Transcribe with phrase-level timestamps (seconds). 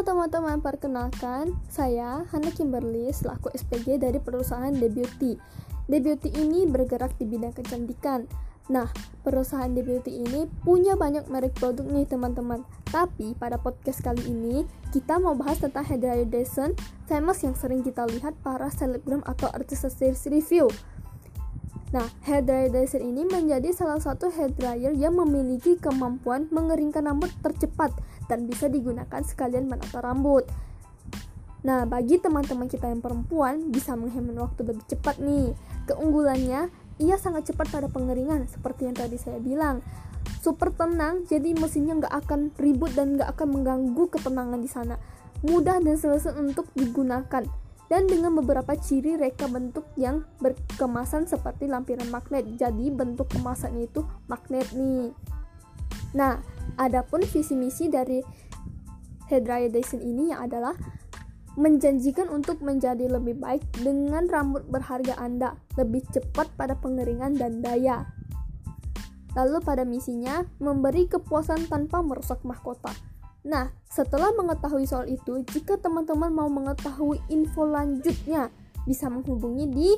[0.00, 5.36] teman-teman, perkenalkan saya Hana Kimberly selaku SPG dari perusahaan The Beauty.
[5.92, 8.24] The Beauty ini bergerak di bidang kecantikan.
[8.72, 8.88] Nah,
[9.20, 12.64] perusahaan The Beauty ini punya banyak merek produk nih teman-teman.
[12.88, 15.84] Tapi pada podcast kali ini kita mau bahas tentang
[16.32, 16.72] Dyson
[17.04, 20.72] famous yang sering kita lihat para selebgram atau artis series review.
[21.94, 27.30] Nah, hair dryer Dyson ini menjadi salah satu hair dryer yang memiliki kemampuan mengeringkan rambut
[27.38, 27.94] tercepat
[28.26, 30.42] dan bisa digunakan sekalian menata rambut.
[31.62, 35.54] Nah, bagi teman-teman kita yang perempuan bisa menghemat waktu lebih cepat nih.
[35.86, 36.66] Keunggulannya,
[36.98, 39.78] ia sangat cepat pada pengeringan seperti yang tadi saya bilang.
[40.42, 44.98] Super tenang, jadi mesinnya nggak akan ribut dan nggak akan mengganggu ketenangan di sana.
[45.46, 47.46] Mudah dan selesai untuk digunakan
[47.94, 52.42] dan dengan beberapa ciri reka bentuk yang berkemasan seperti lampiran magnet.
[52.58, 55.14] Jadi bentuk kemasannya itu magnet nih.
[56.18, 56.42] Nah,
[56.74, 58.18] adapun visi misi dari
[59.30, 60.74] Dyson ini yang adalah
[61.54, 68.10] menjanjikan untuk menjadi lebih baik dengan rambut berharga Anda, lebih cepat pada pengeringan dan daya.
[69.38, 72.90] Lalu pada misinya, memberi kepuasan tanpa merusak mahkota.
[73.44, 78.48] Nah, setelah mengetahui soal itu, jika teman-teman mau mengetahui info lanjutnya,
[78.88, 79.92] bisa menghubungi di